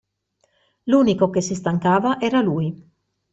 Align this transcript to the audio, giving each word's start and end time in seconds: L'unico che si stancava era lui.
L'unico 0.85 1.29
che 1.29 1.41
si 1.41 1.53
stancava 1.53 2.19
era 2.19 2.41
lui. 2.41 2.73